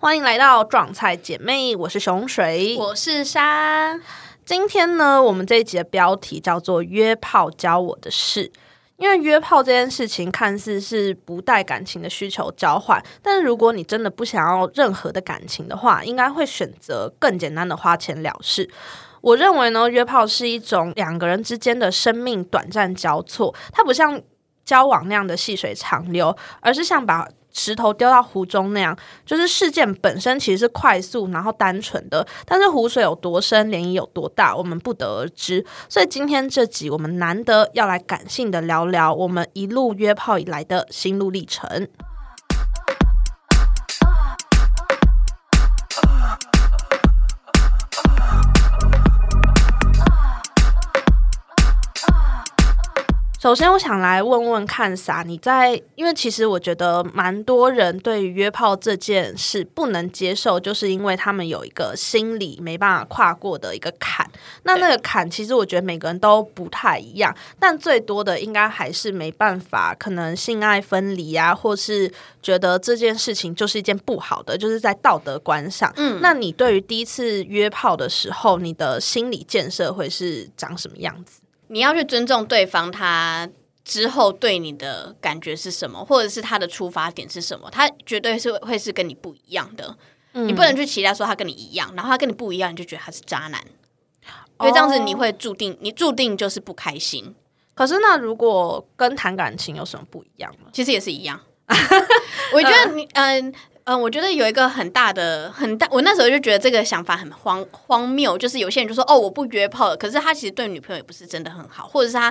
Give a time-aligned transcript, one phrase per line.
[0.00, 3.98] 欢迎来到撞菜姐妹，我是熊水，我是莎。
[4.44, 8.52] 今天呢，我们这一集的标题叫做“约炮教我的事”。
[8.96, 18.70] 因为约炮这件事情看似是不带感情的需求交换，但是如果你真的不想要任何的感情的话，应该会选择更简单的花钱了事。
[19.20, 24.22] 我认为呢，约炮是一种两个人之间的生命短暂交错，它不像
[24.64, 27.28] 交往那样的细水长流，而是像把。
[27.58, 28.96] 石头丢到湖中那样，
[29.26, 35.66] 就是事件本身其实是快速然后单纯的，但是湖水有多深，涟漪有多大，我们不得而知。
[35.88, 41.88] 所以今天这集，我们难得要来感性的聊聊我们一路约炮以来的心路历程。
[53.40, 55.22] 首先，我想来问问看，啥？
[55.24, 55.80] 你在？
[55.94, 64.28] 因为其实我觉得蛮多人对于约炮这件事不能接受，就是因为他们有一个心理没办法跨过的一个坎。
[64.64, 75.92] 那那个坎，其实我觉得每个人都不太一样，但最多的应该还是没办法，可能性爱分离啊，或是觉得这件事情就是一件不好的，就是在道德观上。
[75.94, 81.40] 嗯，那你对于第一次约炮的时候，你的心理建设会是长什么样子？
[81.68, 83.48] 你要去尊重对方，他
[83.84, 87.70] 之后对你的感觉是什么，或者是他的出发点是什么？
[87.70, 89.96] 他绝对是会是跟你不一样的。
[90.32, 93.60] 你不能去期待说他跟你一样，然后他跟你不一样，你就觉得他是渣男，
[94.60, 97.34] 因为这样子你会注定你注定就是不开心。
[97.74, 100.70] 可是那如果跟谈感情有什么不一样吗？
[100.72, 101.40] 其实也是一样。
[102.54, 103.54] 我觉得你嗯。
[103.88, 112.30] 嗯，我觉得有一个很大的很大，我那时候就觉得这个想法很荒荒谬，就是有些人就说哦，我不约炮了，可是他其实对女朋友也不是真的很好，或者是他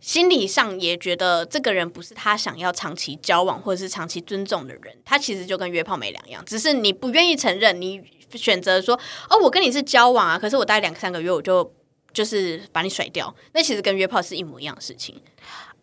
[0.00, 8.98] 心理上也觉得这个人不是他想要长期交往或者是长期尊重的人，他其实就跟约炮没两样，只是你不愿意承认，你选择说
[9.30, 11.72] 哦，我跟你是交往啊，可是我待两三个月我就
[12.12, 15.22] 就是把你甩掉，那其实跟约炮是一模一样的事情。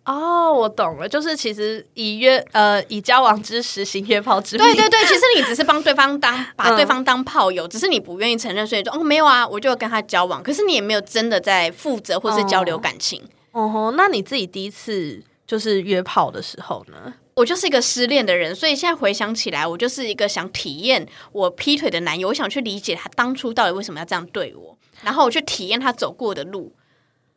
[0.06, 13.22] 哦，我懂了，就是其实以约呃以交往之实行约炮之，对对对，其实你只是帮对方当把对方当炮友，只是你不愿意承认，所以说哦没有啊，我就跟他交往，可是你也没有真的在负责或是交流感情。
[13.52, 17.14] 哦吼，那你自己第一次就是约炮的时候呢？
[17.36, 26.72] 我就是一个失恋的人，所以现在回想起来，我就是一个想体验我劈腿的男友，我想去理解他当初到底为什么要这样对我，然后我去体验他走过的路。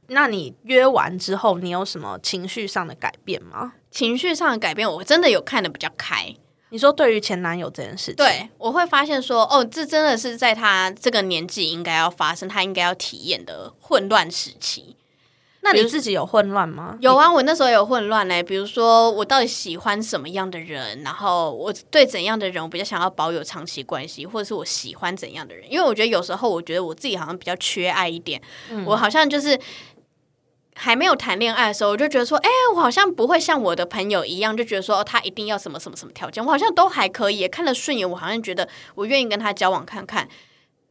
[0.08, 3.72] 那你约完之后，你有什么情绪上的改变吗？
[3.90, 6.34] 情绪上的改变，我真的有看的比较开。
[6.70, 14.96] 你说对于前男友这件事情，对我会发现说，哦，这真的是在他这个年纪应该要发生，他应该要体验的混乱时期。
[15.60, 16.98] 那你自己有混乱吗？
[17.00, 18.42] 有啊，我那时候有混乱嘞。
[18.42, 21.02] 比如说，我到底喜欢什么样的人？
[21.02, 25.64] 然后我对怎样的人我比较想要保有长期关系，或者是我喜欢怎样的人？
[25.72, 28.40] 因为我觉得有时候，我觉得我自己好像比较缺爱一点。
[28.84, 29.58] 我好像就是。
[30.78, 40.28] 还没有谈恋爱的时候，我就觉得说，哎，我好像不会像我的朋友一样，就觉得说他一定要什么什么什么条件，我好像都还可以，看了顺眼，我好像觉得我愿意跟他交往看看。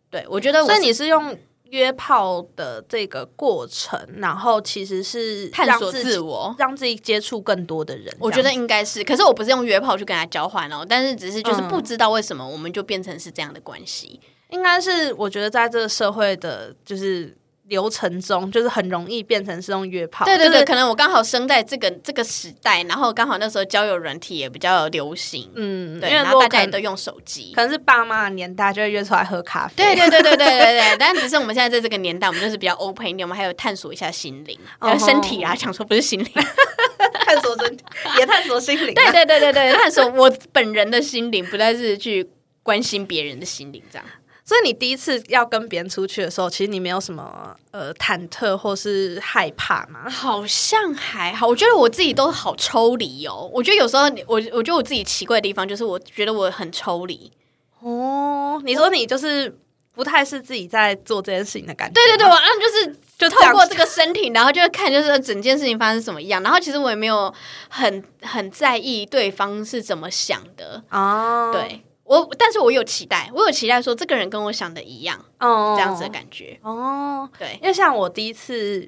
[0.10, 1.38] 对我觉得，所以你是用
[1.70, 8.12] 约炮的这个过程，然后其实是探索自我，让自己接触更多的人。
[8.20, 14.20] 我觉得应该是，可是我不是用约炮去跟他交换哦，但是只是就是不知道为什么我们就变成是这样的关系。
[14.50, 17.38] 应该是我觉得在这个社会的，就是。
[17.68, 34.60] 流程中就是很容易变成是用约炮，对对对，可能我刚好生在这个这个时代，然后刚好那时候交友软体也比较流行，嗯，对，然后大家也都用手机，可能是爸妈的年代就会约出来喝咖啡，对对对对对对对，但只是我们现在在这个年代，我们就是比较 open 一点，我们还有探索一下心灵，
[35.00, 36.32] 身体啊，想说不是心灵，
[37.26, 37.84] 探索身体
[38.20, 42.30] 也探索心灵，对对对对对，探索我本人的心灵，不再是去
[42.62, 44.06] 关心别人的心灵，这样。
[44.48, 50.08] 所以你第一次要跟别人出去的时候，其实你没有什么呃忐忑或是害怕吗？
[50.08, 53.50] 好像还好，我觉得我自己都好抽离哦。
[53.52, 57.32] 我觉得有时候我我觉得我自己奇怪的地方，就是我觉得我很抽离。
[57.80, 59.58] 哦，你说你就是
[59.96, 61.94] 不太是自己在做这件事情的感觉？
[61.96, 66.44] 对对对，我嗯就是就透过这个身体，然后就看就是整件事情发生什么样。
[66.44, 67.34] 然后其实我也没有
[67.70, 71.82] 很很在意对方是怎么想的哦，对。
[72.06, 78.88] 我，但是我有期待，我有期待说这个人跟我想的一样，哦，这样子的感觉，哦，对，因为像我第一次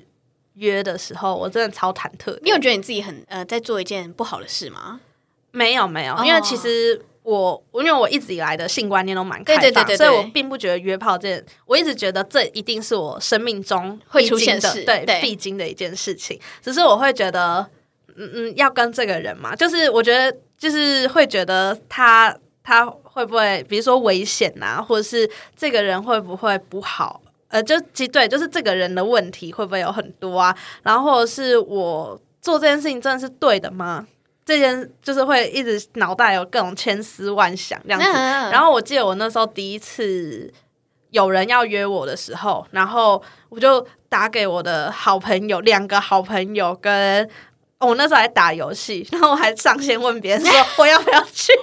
[0.53, 2.37] 约的时候，我真的超忐忑。
[2.43, 4.99] 你有觉得你自己很呃在做一件不好的事吗？
[5.49, 16.39] 没有，没有，因为其实我，因为我一直以来的性观念都蛮开放，所以我并不觉得约炮这件，我一直觉得这一定是我生命中会出现的，对，必经的一件事情。
[16.61, 17.67] 只是我会觉得，
[18.15, 22.93] 嗯嗯，要跟这个人嘛，就是我觉得，就是会觉得他他。
[23.17, 27.19] 会不会，比如说危险啊，或者是这个人会不会不好？
[27.47, 30.55] 呃，就其对，就是这个人的问题会不会有很多啊？
[30.83, 34.05] 然后或者是我做这件事情真的是对的吗？
[34.45, 38.05] 这件就是会一直脑袋有各种千思万想这样子。
[38.51, 40.53] 然后我记得我那时候第一次
[41.09, 43.19] 有人要约我的时候，然后
[43.49, 47.27] 我就打给我的好朋友，两个好朋友跟。
[47.79, 51.53] 我那时候还打游戏，然后我还上线问别人说 我要不要去，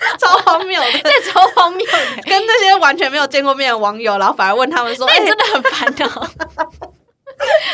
[0.18, 6.08] 超荒谬的， 这超荒谬的，跟那些完全没有见过面的网友，然后反而问他们说：“哎，真的很烦哦，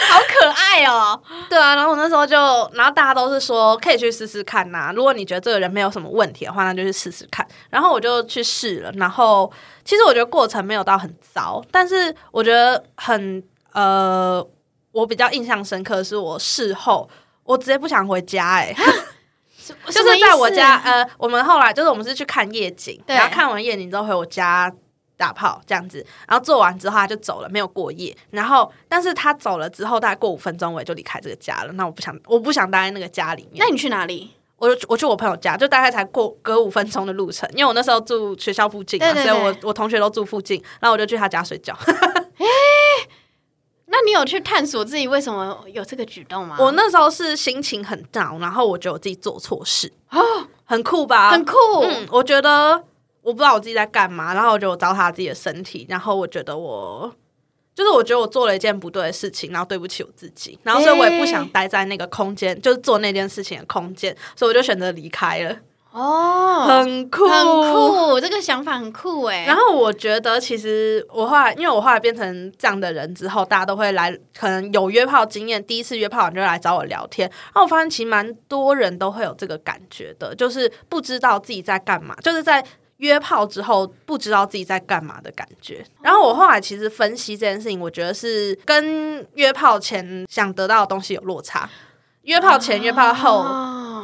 [0.08, 2.36] 好可爱哦。”对啊，然后我那时候就，
[2.74, 4.92] 然后大家都是说可以去试试看呐。
[4.94, 7.46] 如果你觉得这个人没有什么问题的话，那就去试试看。
[7.70, 9.50] 然后我就去试了，然后
[9.84, 14.46] 其实我觉得过程没有到很糟，但是我觉得很呃。
[14.92, 17.06] 我比较印象深刻的是，我事后
[17.44, 18.74] 我直接不想回家，哎，
[19.86, 24.72] 就是在我家，呃，我们后来就是我们是去看夜景，然后看完夜景之后回我家
[25.16, 28.14] 打炮这样子，然后做完之后他就走了，没有过夜。
[28.30, 31.72] 然后，但是他走了之后，大概过五分钟，我也就离开这个家了。
[31.72, 33.64] 那我不想，我不想待在那个家里面。
[33.64, 34.32] 那你去哪里？
[34.58, 41.76] 我我去我朋友家，就大概才过隔五分钟的路程，因为我那时候住学校附近嘛，所以我我同学都住附近，然后我就去他家睡觉。
[43.88, 46.56] 那你有去探索自己为什么有这个举动吗？
[46.58, 50.20] 我那时候是心情很 down，然后我觉得我自己做错事啊，
[50.64, 51.30] 很酷吧？
[51.30, 51.54] 很酷。
[51.82, 52.82] 嗯，我觉得
[53.22, 57.14] 我不知道我自己在干嘛，然后我就糟蹋自己的身体，然后我觉得我
[57.74, 65.56] 就是我觉得我做了一件不对的事情，然后对不起我自己，然后所以我也不想待在那个空间，就是做那件事情的空间，所以我就选择离开了。
[65.96, 69.46] 哦，很酷，很酷，这个想法很酷哎。
[69.46, 77.26] 然后我觉得，其实我后来，因为我后来变成这样的人之后，大家都会来，可能有约炮经验，第一次约炮就来找我聊天。
[77.30, 82.62] 然后我发现，其实蛮多人都会有这个感觉的，就是不知道自己在干嘛，就是在
[82.98, 85.82] 约炮之后不知道自己在干嘛的感觉。
[86.02, 91.66] 然后我后来其实分析这件事情，我觉得是跟约炮前想得到的东西有落差。
[92.26, 93.44] 约炮前、约炮后，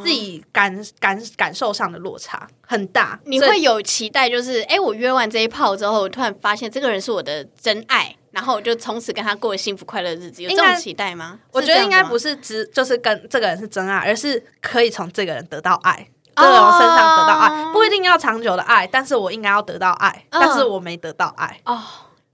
[0.01, 3.19] 自己感感感受上的落差很大。
[3.25, 11.39] 你会有期待，就是哎，我约完这一炮之后，我突然发现这个人是我的真爱，然后我就从此跟他过幸福快乐日子，有这种期待吗？
[11.51, 21.81] 我觉得应该不是只就是跟这个人是真爱，而是可以从这个人得到爱，这个人身上得到爱，不一定要长久的爱，但是我应该要得到爱，但是我没得到爱哦。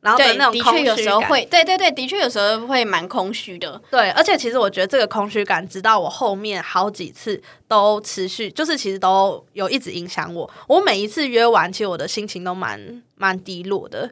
[0.01, 3.81] 然后的那种的确有时候会，对对对，的确有时候会蛮空虚的。
[3.91, 10.49] 对，而且其实我觉得这个空虚感，直到我后面好几次都持续，就是其实都有一直影响我。
[10.67, 14.11] 我每一次约完，其实我的心情都蛮蛮低落的。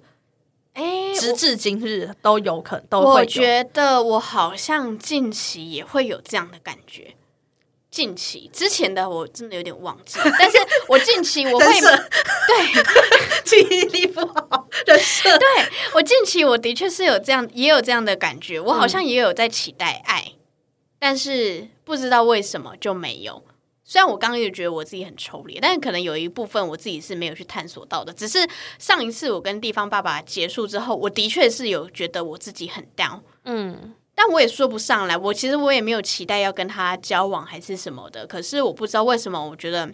[0.74, 3.22] 哎，直至今日都有可能都会。
[3.22, 7.16] 我觉得我好像近期也会有这样的感觉。
[7.90, 10.58] 近期之前的我真的有点忘记，但是
[10.88, 11.66] 我近期我会
[12.48, 12.84] 对
[13.44, 15.48] 记忆力不好，人设对
[15.94, 20.34] 我近期我的确是有这样也有这样的感觉，我好像也有在期待爱，
[20.98, 23.44] 但是不知道为什么就没有。
[23.84, 28.12] 虽然我刚刚也觉得我自己很抽离，但是可能有一部分我自己是没有去探索到的。
[28.12, 28.46] 只是
[28.78, 33.94] 上一次我跟地方爸爸结束之后，我的确是有觉得我自己很 down，嗯。
[34.14, 38.26] 但我也说不上来，我其实我也没有期待要跟他交往还是什么的。
[38.26, 39.88] 可是我不知道为什么，我觉得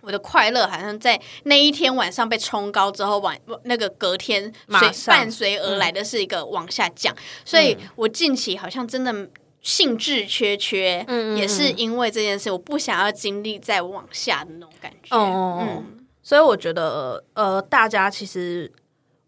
[0.00, 7.14] 我的快乐好像在那一天晚上被冲高之后，往那个隔天随伴随而来的是一个往下降。
[7.44, 9.28] 所以我近期好像真的
[9.60, 11.04] 兴致缺缺，
[11.36, 15.16] 也是因为这件事，我不想要经历再往下的那种感觉。
[15.16, 18.72] 嗯，所以我觉得，呃，大家其实，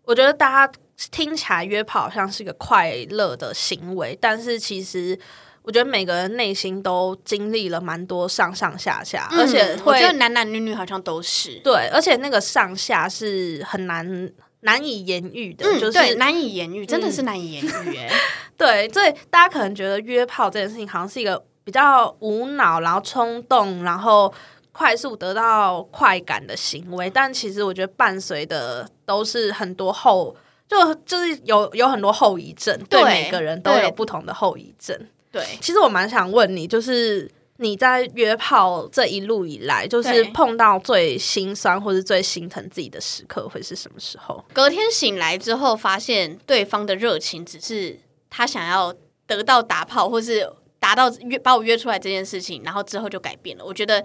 [0.04, 0.72] 我觉得大家。
[1.10, 5.18] 听起来约炮好像是一个快乐的行为，但是其实
[5.62, 17.96] 我觉得每个人内心都经历了蛮多上上下下，而且我觉得男男女女好像都是对，而且那个上下是很难难以言喻的，就是难以言喻，真的是难以言喻。
[17.96, 18.10] 哎，
[18.56, 24.32] 对，所以大家可能觉得约炮这件事情好像是一个比较无脑，然后冲动，然后
[24.72, 30.36] 快速得到快感的行为，但其实我觉得伴随的都是很多后。
[30.68, 34.96] 就就是有有很多后遗症，对每个人都有不同的后遗症。
[35.32, 44.44] 对，其实我蛮想问你，就是你在约炮这一路以来，就是碰到最心酸或者最心疼自己的时刻会是什么时候？
[44.52, 48.94] 隔天醒来之后，发现对方的热情只是他想要
[49.26, 53.64] 得到打炮，或是达到约把我约出来这件事情，然后之后就改变了。
[53.64, 54.02] 我觉得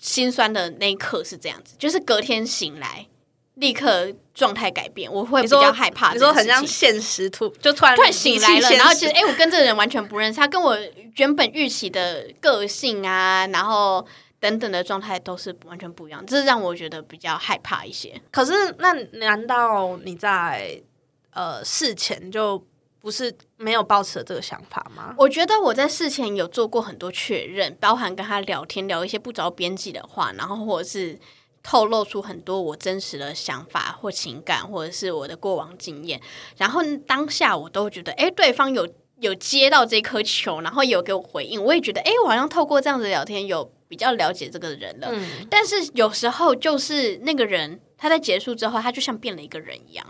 [0.00, 3.06] 心酸的那一刻是这样子，就是隔天醒来。
[3.54, 6.12] 立刻状态改变，我会比较害怕。
[6.12, 10.76] 你说很像现实突，就突然突然醒来了，然后其实哎，我跟这个人完全不认识，他跟我
[11.16, 14.04] 原本预期的个性啊，然后
[14.40, 18.20] 等等的状态都是完全不一样，这是让我觉得比较害怕一些。
[18.32, 20.82] 可是，那难道你在
[21.30, 22.60] 呃事前就
[23.00, 25.14] 不是没有抱持这个想法吗？
[25.16, 31.16] 我觉得我在事前有做过很多确认，包含跟他聊天聊一些不着边际的话，然后或者是
[31.64, 36.20] 透露出很多我真实的想法或情感，或者是我的过往经验，
[36.58, 38.86] 然后当下我都觉得，哎，对方有
[39.20, 45.10] 有接到这颗球，然后有给我回应，我也觉得，哎，我好像透过这样子聊天，有比较了解这个人了。
[45.48, 50.06] 但是有时候就是那个人他在结束之后，他就像变了一个人一样。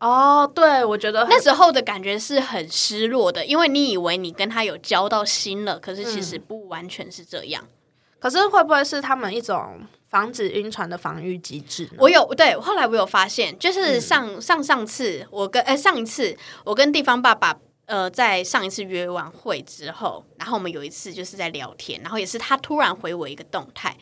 [0.00, 7.66] 哦，对，我觉得那时候的感觉是很失落的，因为你以为你跟他有交到心了，可是其实不完全是这样。
[8.18, 11.88] 可是会不会是他们一种防止晕船的防御机制？
[11.96, 23.96] 我有对，后来我有发现，就是上上上次我跟哎上一次我跟地方爸爸呃在上一次约完会之后，然后我们有一次就是在聊天，然后也是他突然回我一个动态。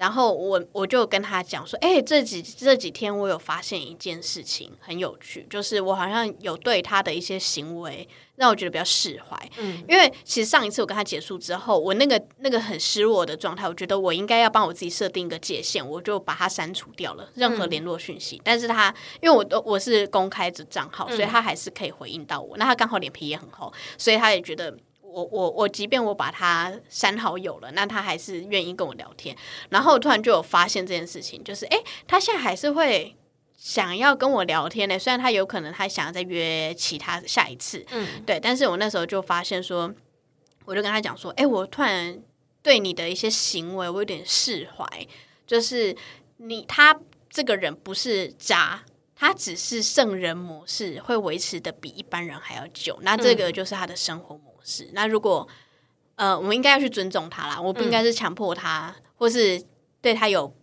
[0.00, 9.50] 然后我我就跟他讲说，哎，这几这几天我有发现一件事情很有趣，就是我好像有对他的一些行为让我觉得比较释怀。
[9.58, 18.40] 嗯，因为其实上一次我跟他结束之后，我那个那个很失落的状态，我觉得我应该要帮我自己设定一个界限，我就把他删除掉了任何联络讯息。
[18.42, 18.88] 但是他
[19.20, 22.56] 因为我都我是公开的账号，所以他还是可以回应到我。
[22.56, 24.74] 那他刚好脸皮也很厚，所以他也觉得。
[25.12, 29.36] 我我我，即便我把他删好友了，那他还是愿意跟我聊天。
[29.68, 33.16] 然后突然就有发现这件事情，就是哎，他现在还是会
[33.56, 34.98] 想要跟我聊天呢。
[34.98, 38.38] 虽然他有可能他想要再约其他下一次，嗯，对。
[38.38, 39.92] 但是我那时候就发现说，
[40.64, 42.22] 我就跟他讲说，哎，我突然
[42.62, 44.86] 对你的一些行为我有点释怀，
[45.46, 45.96] 就是
[46.36, 46.96] 你他
[47.28, 48.84] 这个人不是渣，
[49.16, 54.49] 他只是圣人模式会维持的比一般人还要久，那这个就是他的生活模。
[54.62, 55.46] 是，那如果
[56.16, 59.62] 呃，我们应该要去尊重他啦，我不应该是强迫他，或是
[60.00, 60.54] 对他有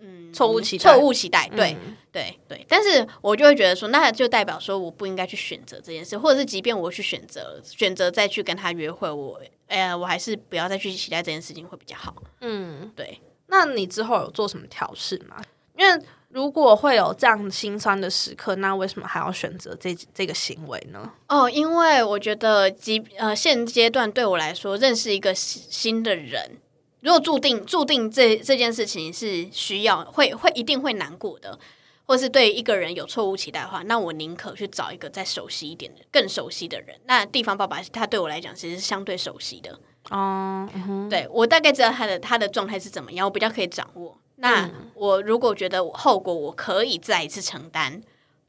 [0.00, 1.76] 嗯错误期错误期待，对
[2.10, 2.64] 对对。
[2.68, 12.14] 但是我就会觉得说，那就代表说我不应该去选择这件事，或者是即便我去选择选择再去跟他约会，我哎，我还是不要再去期待这件事情会比较好。
[12.40, 13.20] 嗯，对。
[13.48, 15.36] 那你之后有做什么调试吗？
[15.76, 16.02] 因为
[16.36, 21.10] 如果会有这样心酸的时刻，那为什么还要选择这这个行为呢？
[21.30, 26.58] 哦，因为我觉得，即呃现阶段对我来说，认识一个新的人，
[27.00, 31.58] 如果注定注定这这件事情是需要会会一定会难过的，
[32.04, 37.00] 或是对一个人有错误期待的话，那我宁可去找一个再熟悉一点的、更熟悉的人。
[37.06, 40.68] 那地方爸爸他对我来讲其实是相对熟悉的哦，
[41.08, 44.18] 对我大概知道他的他的状态是怎么样，我比较可以掌握。
[44.36, 48.02] 那我如果觉得后果我可以再一次承担，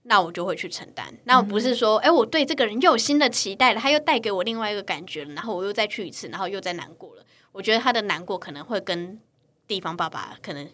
[0.03, 1.13] 那我就会去承担。
[1.23, 7.23] 那不是说，哎，我对这个人又有新的期待了，他又带给我另外一个感觉了，然后我又再去一次，然后又再难过了。
[7.53, 9.17] 我觉得他的难过可能会跟
[9.65, 10.67] 地方爸爸可能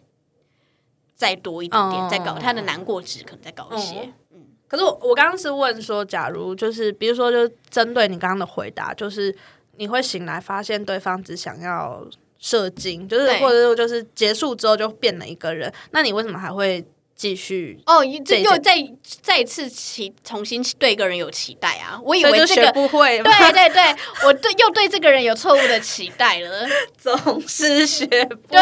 [1.16, 4.12] 再多一点点，再高，他的难过值可能再高一些。
[4.32, 9.36] 嗯，可是我我刚刚是问说，假如就是比如说，就针对你刚刚的回答，就是
[9.78, 12.04] 你会醒来发现对方只想要。
[12.44, 16.86] 射精就是，或者说就是结束之后就变了一个人，那你为什么还会
[17.16, 17.80] 继续？
[17.86, 18.76] 哦，这又再
[19.22, 21.98] 再一次期重新对一个人有期待啊？
[22.04, 23.96] 我以为这个不会，对对对，
[24.26, 26.68] 我对又对这个人有错误的期待了，
[27.00, 28.60] 总是学不会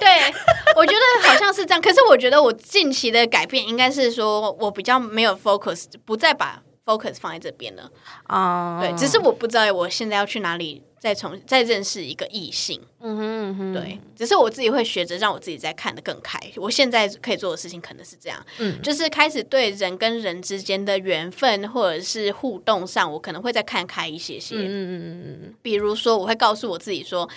[0.00, 0.34] 对，
[0.74, 1.80] 我觉得好像是这样。
[1.80, 7.88] 可是我觉得我近期的改变应该是说我比较没有 focus，不再把 focus 放在这边了
[8.24, 8.80] 啊。
[8.80, 10.82] 对，只是我不知道我现在要去哪里。
[10.98, 16.38] 再重再认识一个异性，嗯哼哼，对，只是我自己会学着让我自己再看得更开。
[16.56, 27.28] 我现在可以做的事情可能是这样，嗯，就是开始对人跟人之间的缘分或者是互动上，我可能会再看开一些些，嗯嗯嗯嗯比如说，我会告诉我自己说，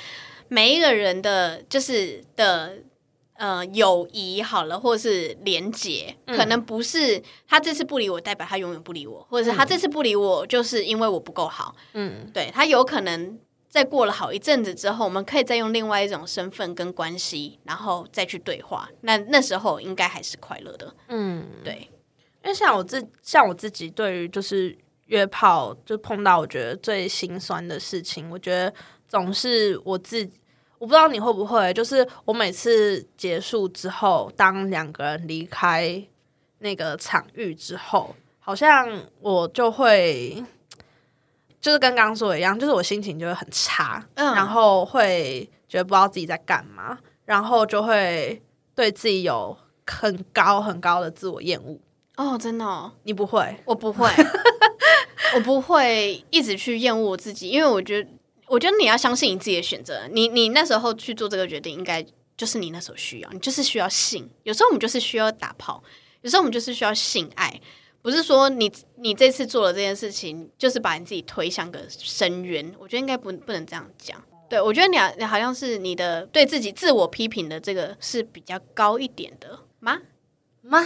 [0.48, 2.78] 每一个人的就是的
[3.34, 13.38] 呃友谊好了，或者是连结，可能不是他这次不理我，代表他永远不理我，或者是他这次不理我，就是因为我不够好，嗯，对他有可能。
[13.70, 18.90] 在过了好一阵子之后，我们可以再用另外一种身份跟关系，然后再去对话。
[19.02, 20.92] 那那时候应该还是快乐的。
[21.08, 21.88] 嗯，对。
[22.44, 28.74] 因为像我自像我自己，对于就是约炮，就碰到我觉得最心酸的事情，我觉得
[29.08, 30.28] 总是我自
[30.80, 36.04] 我不知道你会不会，就是我每次结束之后，当两个人离开
[36.58, 40.44] 那个场域之后，好像我就会。
[41.62, 48.42] 就是跟刚刚说的一样，就是我心情就会很差，然后会觉得不知道自己在干嘛，然后就会
[48.74, 51.80] 对自己有很高很高的自我厌恶。
[52.16, 52.92] 哦，真的？
[53.04, 53.56] 你不会？
[53.66, 54.10] 我不会，
[55.36, 58.10] 我不会一直去厌恶我自己，因为我觉得
[58.48, 60.08] 我觉得你要相信你自己的选择。
[60.12, 64.30] 你你那时候去做这个决定，应该就是你那时候需要，你就是需要性。
[64.44, 65.84] 有时候我们就是需要打炮，
[66.22, 67.60] 有时候我们就是需要性爱。
[68.02, 72.74] 不是说你你这次做了这件事情，就是把你自己推向个深渊。
[72.80, 74.22] 我觉得应该不不能这样讲。
[74.50, 80.00] 对我觉得你你好像是你的对自己自我批评的这个是比较高一点的吗？
[80.62, 80.86] 吗？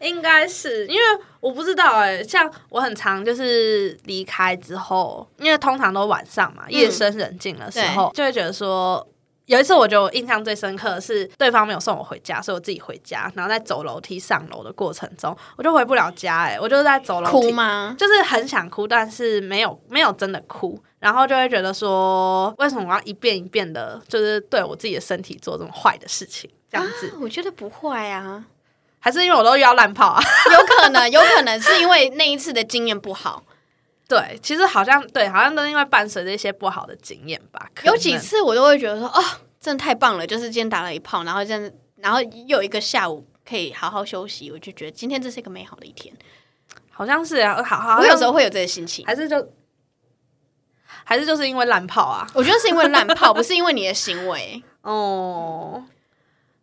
[0.00, 1.02] 应该是因为
[1.40, 9.06] 我不知道哎，像我很常就是离开之后，因为通常都晚上嘛，夜深人静的时候，就会觉得说。
[9.46, 13.30] 有一次，我就印象最深刻的是对方没有送我回家，所以我自己回家。
[13.34, 16.42] 然后在走楼梯上楼的过程中，我就回不了家。
[16.42, 17.94] 哎，我就在走楼梯，哭吗？
[17.96, 20.78] 就是很想哭，但是没有没有真的哭。
[20.98, 26.50] 然后就会觉得说，为什么我要一遍一遍的，就是对我自己的身体做这么坏的事情？
[26.68, 28.44] 这样子，我觉得不会啊，
[28.98, 30.20] 还是因为我都遇到烂炮啊？
[30.52, 33.44] 有可能，有可能是因为那一次的经验不好。
[34.08, 37.68] 对，其实好像对，好像都因为伴随着一些不好的经验吧。
[37.82, 39.20] 有几次我都会觉得说，哦，
[39.60, 46.14] 真的太棒了，就是今天打了一炮，然后这样，然后又有一个下午可以好好休息，我就觉得今天这是一个美好的一天。
[46.88, 49.52] 好像是啊，好好，我有时候会有这个心情，还是就
[50.86, 52.24] 还是就是因为烂炮啊？
[52.32, 55.84] 我觉得是因为烂炮， 不是因为你的行为哦。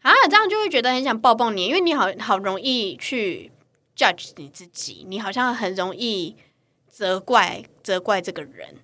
[0.01, 3.51] 啊，这样就会觉得很想抱抱你，因为你好好容易去
[3.97, 6.37] judge 你自己，你好像很容易。
[6.93, 8.75] 责怪责怪这个人，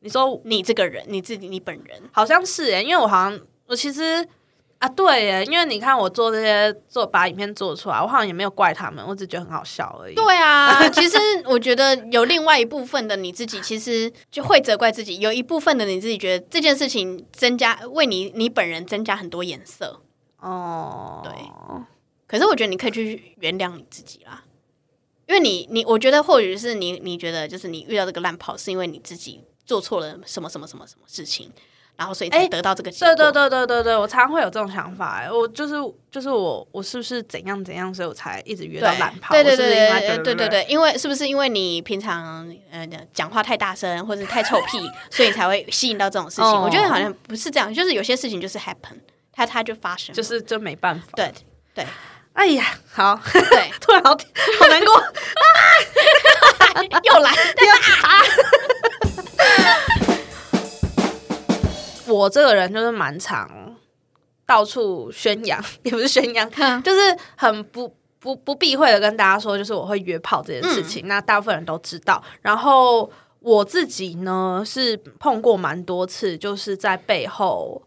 [0.00, 4.28] 你说你这个人你自己你本人好像是耶，因为我好像我其实
[4.76, 10.14] 啊对耶，因为你看我做这些做把影片做出来，我好像也没有怪他们，我只觉得很好笑而已。
[10.14, 11.16] 对啊， 其实
[11.46, 20.02] 我觉得有另外一部分的你自己，其实就会责怪自己；有一部分的你自己觉得这件事情增加为你你本人增加很多颜色。
[20.40, 21.32] 哦，对。
[22.26, 24.44] 可是我觉得你可以去原谅你自己啦。
[25.30, 31.48] 因为你，你我觉得或许是你，你觉得就是你遇到这个烂跑，是因为你自己做错了什么什么什么什么事情，
[31.94, 33.14] 然后所以才得到这个结果。
[33.14, 35.74] 对对对对对对，我常常会有这种想法，我就是
[36.10, 39.32] 就是我我是不是怎样怎样，所以我才一直约到烂跑？
[39.32, 44.80] 对对对对对对对，因为是不是因为你平常呃讲话太大声或者太臭屁，
[45.12, 46.50] 所以才会吸引到这种事情？
[46.60, 48.98] 我觉得好像不是这样，就是有些事情就是 happen，
[49.32, 51.06] 它它就发生，就是真没办法。
[51.14, 51.32] 对
[51.72, 51.86] 对。
[52.32, 54.16] 哎呀，好，对， 突然好好
[54.68, 54.94] 难过，
[57.02, 57.32] 又来，
[62.08, 63.76] 我这个人就是蛮常
[64.46, 66.50] 到处宣扬，也不是宣扬，
[66.82, 71.06] 就是很不不不避讳的跟大家说，就是我会约炮这件事情。
[71.06, 77.82] 那大部分人都知道，然后我自己呢是碰过蛮多次，就是在背后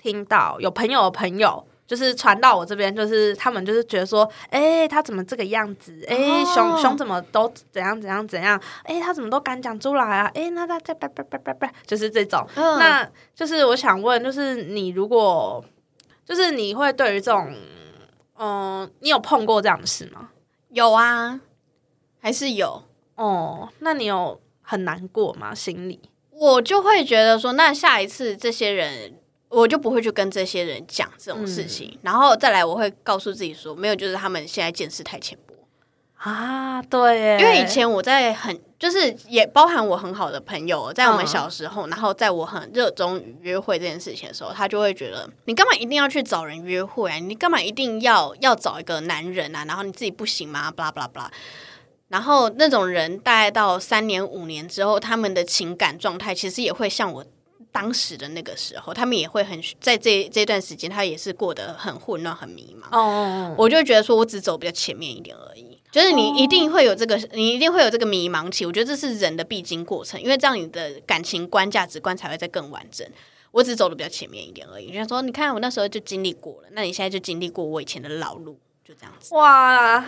[0.00, 1.66] 听到有朋友的朋友。
[1.92, 6.02] 就是传到我这边，就是他们就是觉得说，哎，他怎么这个样子？
[6.08, 8.58] 哎，熊熊怎么都怎样怎样怎样？
[8.84, 10.30] 哎，他怎么都敢讲出来啊？
[10.34, 12.48] 哎，那他在叭叭叭叭叭，就是这种。
[12.56, 15.62] 那就是我想问，就是你如果，
[16.24, 17.52] 就是你会对于这种，
[18.38, 20.30] 嗯，你有碰过这样的事吗？
[20.70, 21.42] 有啊，
[22.22, 22.84] 还是有
[23.16, 23.68] 哦。
[23.80, 25.54] 那你有很难过吗？
[25.54, 26.00] 心里
[26.30, 29.18] 我就会觉得说，那下一次这些人。
[29.52, 35.54] 我就不会去跟这些人讲这种事情，然后再来，我会告诉自己说，没有，就是他们现在见识太浅薄
[36.16, 36.80] 啊。
[36.82, 47.16] 对，因为以前我在很，就是也包含我很好的朋友，在我们小时候，然后在我很热衷于约会这件事情的时候，他就会觉得，你干嘛一定要去找人约会啊？
[47.16, 49.66] 你干嘛一定要要找一个男人啊？
[49.66, 50.70] 然后你自己不行吗？
[50.70, 51.30] 巴拉巴拉巴拉。
[52.08, 57.24] 然后那种人，大概到三年五年之后，他们的情感状态其实也会像我。
[57.72, 62.96] 当时的那个时候，他们也会很在这这段时间，他也是过得很混乱、很迷茫。
[62.96, 65.80] 哦，我就觉得说，我只走比较前面一点而已。
[65.90, 68.64] 就是你一定会有这个，你一定会有这个迷茫期。
[68.64, 73.06] 我觉得这是人的必经过程，因为这样你的感情观、价值观才会再更完整。
[73.50, 74.88] 我只走的比较前面一点而已。
[74.88, 79.34] 就像说，你看我那时候就经历过了，那你现在就经历过我以前的老路，就这样子。
[79.34, 80.06] 哇！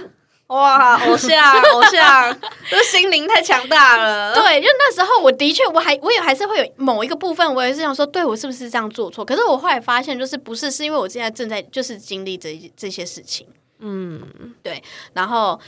[0.54, 2.40] 哇，偶像，偶像，
[2.70, 4.32] 这心灵太强大了。
[4.34, 9.24] 对，就那时候，我的确，我还，我也还是会有某一个部分，我也是想说，对我是不是这样做错？
[9.24, 13.46] 可是我后来发现，就是不是，是因为我现在正在就是经历这这些事情。
[13.80, 14.22] 嗯，
[14.62, 14.82] 对。
[15.12, 15.60] 然后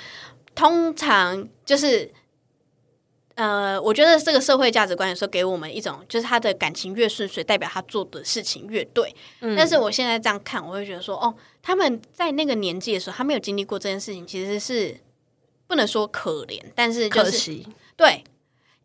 [0.55, 2.13] 通常就是。
[3.37, 9.15] 呃，我觉得这个社会价值观有时候给我们一种，就是他的感情越顺遂，代表他做的事情越对。
[9.57, 14.97] 但是我现在这样看，我会觉得说，哦，他们在那个年纪的时候，他没有经历过这件事情，其实是
[15.67, 17.63] 不能说可怜，但是就是
[17.97, 18.25] 对，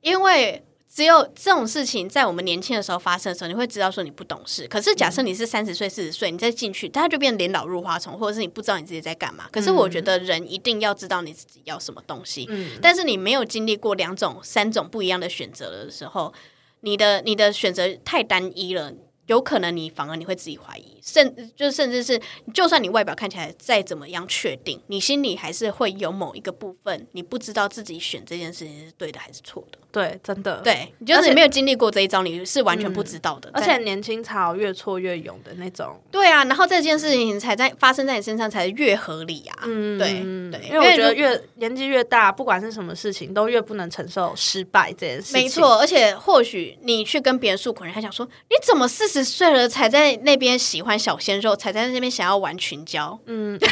[0.02, 0.64] 因为。
[0.94, 4.68] 只有这种事情在我们年轻的时候发生的时候，你会知道说你不懂事。
[4.68, 9.48] 可是假设你是三十岁、四十岁，你再进去，他就变脸老入花丛，或者是你不知道你自己在干嘛。
[9.54, 12.46] 可是我觉得人一定要知道你自己要什么东西。
[12.50, 12.72] 嗯。
[12.82, 16.34] 但是你没有经历过两种、三种不一样的选择的时候，
[16.82, 18.92] 你的你的选择太单一了。
[19.28, 22.20] 有可能你反而你会自己怀疑，甚就甚至是，
[22.54, 29.78] 就算你外表看起来再怎么样确定，你心里还是会有某一个部分，你不知道自己选这件事情是对的还是错的。
[29.92, 33.50] 对，真的，对，就是你没有经历过这一招，你是完全不知道的。
[33.54, 36.02] 而且年轻潮越挫越勇的那种。
[36.10, 39.64] 对啊，然后这件事情才在发生在你身上才越合理啊。
[39.66, 40.08] 嗯，对
[40.52, 45.34] 对，因为我觉得越年纪越大，不管是什么事情，都越不能承受失败这件事情。
[45.34, 53.20] 没错，而且或许你去跟别人诉苦，人还想说你怎么四十岁了才在那边喜欢小鲜肉，才在那边想要玩群交？
[53.26, 53.68] 嗯， 突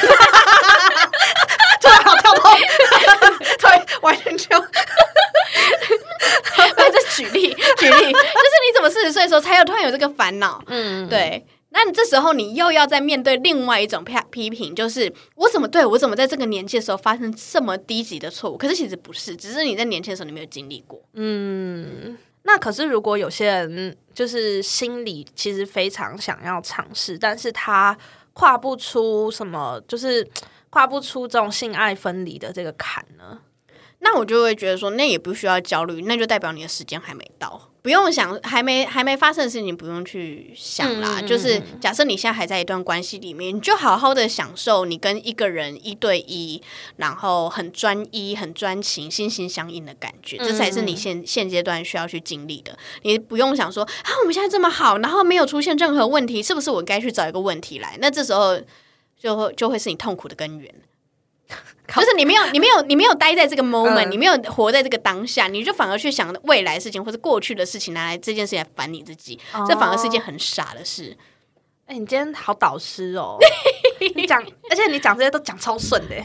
[1.88, 2.44] 然好跳动，
[3.58, 3.70] 对，
[4.02, 4.50] 玩群交。
[6.78, 10.62] 那这举例 举例，就是你怎么四十岁的时候才有突然有这个烦恼？
[10.68, 11.46] 嗯，对。
[11.72, 18.58] 那你这时候你又要再面对另外一种批批评，就是我怎么对我怎么在这个年纪的时候发生这么低级的错误？
[18.58, 21.00] 可是其实不是，只是你在年轻的时候你没有经历过。
[21.14, 27.96] 嗯，那可是如果有些人就是心里其实非常想要尝试，但是他
[28.34, 30.28] 跨不出什么，就是
[30.72, 33.40] 跨不出这种性爱分离的这个坎呢？
[34.02, 41.22] 那我就会觉得说，那也不需要焦虑，那就代表你的时间还没到，不用想还没还没发生的事情，不用去想啦。
[41.22, 46.62] 就是假设你现在还在一段关系里面，你就好好的享受你跟一个人一对一，
[46.96, 52.78] 然后很专一、很专情、心心相印的感觉，这才是你现现阶段需要去经历的。
[53.04, 57.98] 你不用想说啊，我们现在这么好，然后没有出现任何问题，是不是我该去找一个问题来？
[58.00, 58.58] 那这时候
[59.20, 60.74] 就会就会是你痛苦的根源。
[61.96, 71.16] 就是你没有， 你没有，你没有待在这个 moment，你没有活在这个当下，你就反而去想未来事情或者过去的事情，拿来这件事情来烦你自己，这反而是一件很傻的事。
[71.88, 73.38] 哎，你今天好导师哦，
[74.16, 76.16] 你讲，而且你讲这些都讲超顺的，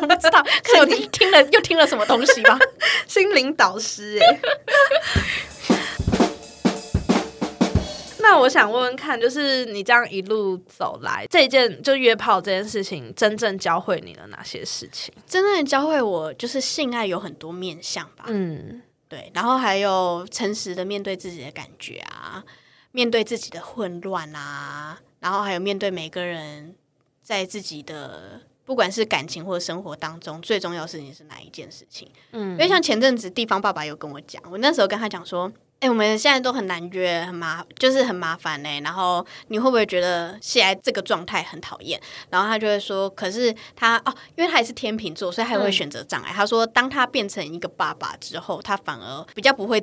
[0.00, 2.58] 我不知道， 可是你听了又听了什么东西吧？
[3.06, 4.40] 心灵导师哎。
[8.28, 15.14] 那我想问问看，就是你这样一路走来，这件就约炮这件事情，真正教会你了哪些事情？
[15.24, 18.24] 真正教会我，就是性爱有很多面向吧。
[18.26, 22.42] 嗯，对，然后还有诚实的面对自己的感觉啊，
[22.90, 26.74] 面对自己的混乱啊，然后还有面对每个人
[27.22, 32.10] 在自己的不管是感情或者生活当中，最重要事情是哪一件事情？
[32.32, 35.52] 嗯，因为像前阵子地方爸爸有跟我讲，我那时候跟他讲说。
[35.80, 38.80] 哎，我们现在都很难约，很麻，就是很麻烦呢。
[38.80, 42.00] 然后你会不会觉得现在这个状态很讨厌？
[42.30, 46.32] 然后他就会说，可是他哦，因为他也是天秤座，所以他会选择障碍。
[46.32, 49.82] 他说，当他变成一个爸爸之后，他反而比较不会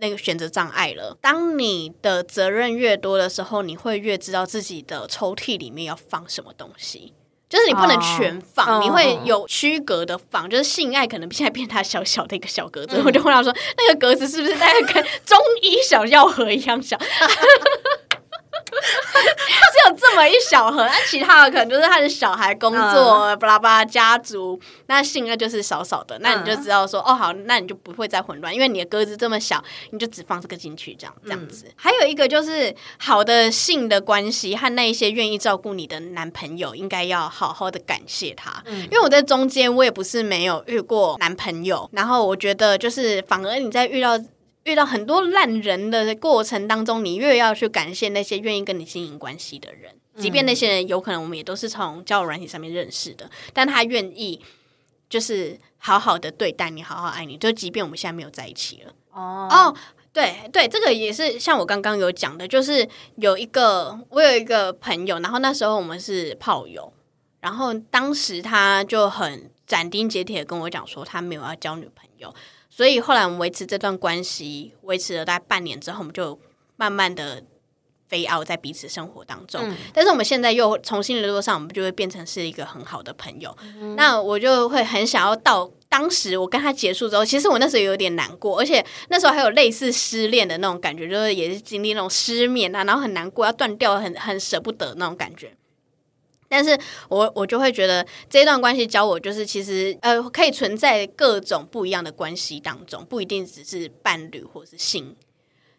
[0.00, 1.16] 那个选择障碍了。
[1.20, 7.12] 当你的责任越多的时候，你会越知道自己的抽屉里面要放什么东西。
[7.54, 10.50] 就是你不能全放，你会有区隔的放。
[10.50, 16.98] 就是性爱可能现在变它小小的一个小格子，我就问他说：“那个格子是不是大概跟 中医小药盒一样小？”
[18.74, 31.66] 只有这么一小盒，那其他的可能就是他的小孩工作，巴拉巴拉家族，那性爱就是少少的，那你就知道说，哦好，那你就不会再混乱，因为你的鸽子这么小，你就只放这个进去，这样这样子。
[31.76, 44.18] 还有一个就是好的性的关系和那一些愿意照顾你的男朋友，应该要好好的感谢他，因为我在中间我也不是没有遇过男朋友，然后我觉得就是反而你在遇到。
[44.64, 54.40] 遇到很多烂人的过程当中，你越要去感谢那些愿意跟你经营关系的人，即便那些人有可能我们也都是从交友软体上面认识的，但他愿意
[55.08, 58.92] 就是好好的对待你，好好爱你，就即便我们现在没有在一起了。
[59.12, 59.76] 哦哦，
[60.12, 66.90] 对对，这个也是像我刚刚有讲的，就是有一个我有一个朋友，然后那时候我们是炮友，
[67.40, 72.34] 然后当时他就很斩钉截铁跟我讲说，他没有要交女朋友。
[72.76, 76.36] 所以后来我们维持这段关系，维持了大概半年之后，我们就
[76.74, 77.40] 慢慢的
[78.08, 79.72] 飞傲在彼此生活当中。
[79.92, 83.56] 但是我们现在又重新联络上，我们就会变成是一个很好的朋友。
[83.96, 95.54] 那我就会很想要到当时我跟他结束之后，其实我那时候有点难过，而且那时候还有类似失恋的那种感觉，就是也是经历那种失眠啊，然后很难过，要断掉，很很舍不得那种感觉。
[96.48, 96.78] 但是
[97.08, 105.16] 我我就会觉得这一段关系教我，就是其实呃可以存在各种不一样的关系当中，不一定只是伴侣或是性，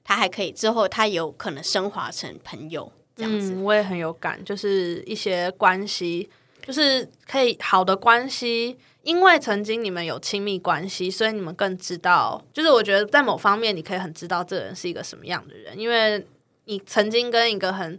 [0.04, 3.56] 他还可以之后他有可能升华成朋友这样子。
[3.56, 6.30] 我也很有感，就是一些关系，
[6.65, 16.25] 就是可以好的关系，因为曾经你们有亲密关系，所以你们更知道，就是我觉得在某方面你可以很知道这个人是一个什么样的人，因为
[16.65, 17.97] 你曾经跟一个很。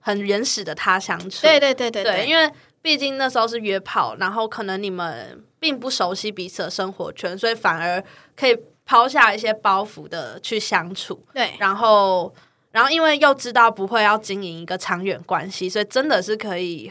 [0.00, 8.02] 很原始的他相处，对对对对对，因为毕竟那时候是约炮，然后可能你们并不熟悉彼此的生活圈，所以反而
[8.36, 8.56] 可以
[8.86, 12.32] 抛下一些包袱的去相处，对，然后，
[12.70, 16.90] 然后因为又知道不会要经营一个长远关系，所以真的是可以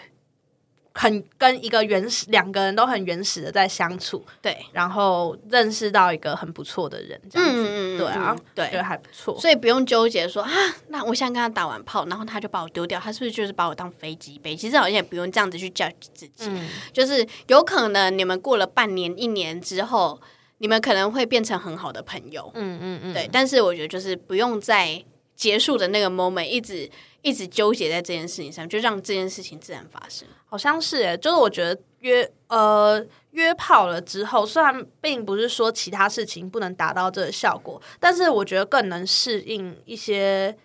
[0.98, 8.66] 很跟一个原始两个人都很原始的在相处，对，然后认识到一个很不错的人，这样子，嗯对啊，对。
[8.72, 9.40] 觉得还不错。
[9.40, 10.52] 所以不用纠结说啊，
[10.88, 14.56] 那我现在跟他打完炮，然后他就把我丢掉，他是不是就是把我当飞机杯？
[14.56, 16.68] 其实好像也不用这样子去 judge 自己，嗯。
[16.92, 20.20] 就是有可能你们过了半年、一年之后，
[20.58, 23.30] 你们可能会变成很好的朋友，嗯嗯嗯，对。
[23.32, 25.04] 但是我觉得就是不用在
[25.36, 26.90] 结束的那个 moment 一直
[27.22, 30.28] 一直纠结在这件事情上，就让这件事情自然发生。
[30.46, 40.56] 好像是诶，就是我觉得约呃约炮了之后，虽然并不是说其他事情不能达到这个效果，但是我觉得更能适应一些，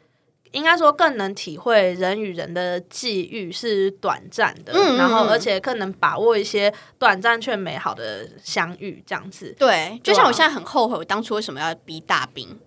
[0.52, 9.52] 应该说更能体会人与人的际遇是短暂的，嗯嗯然后嗯而且更能把握一些短暂却美好的相遇，这样子。
[9.58, 12.60] 对，就像我现在很后悔，我当初为什么要逼大兵。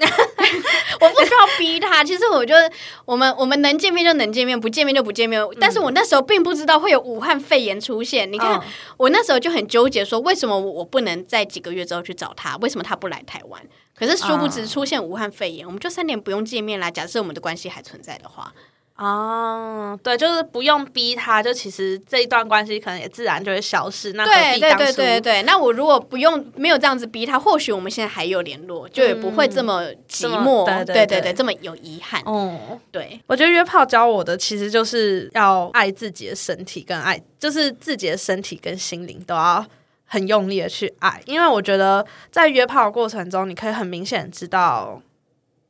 [1.00, 2.70] 我不需要逼他，其实我觉得
[3.04, 5.42] 我们我们能见面就能见面，不见面就不见面。
[5.58, 8.30] 但是我那时候并不知道会有武汉肺炎出现。
[8.30, 8.62] 你看，嗯
[8.96, 12.56] 我那时候就很纠结，说为什么我不能在几个月之后去找他？
[12.58, 13.62] 为什么他不来台湾？
[13.94, 16.90] 可是殊不知出现武汉肺炎，我们就三年不用见面啦。
[16.90, 18.52] 假设我们的关系还存在的话，
[19.00, 24.12] 哦，对，就是不用逼他，就其实这一段关系可能也自然就会消失。
[24.12, 25.42] 那何对对对对对。
[25.44, 30.66] 那我如果不用没有这样子逼他，或许我们现在还有联络，就也不会这么寂寞。
[30.66, 32.20] 对对对对对，这么有遗憾。
[32.26, 39.64] 哦，对，我觉得约炮教我的其实就是要爱自己的身体，跟爱就是自己的身体跟心灵都要
[40.04, 45.00] 很用力的去爱，因为我觉得在约炮的过程中，你可以很明显知道，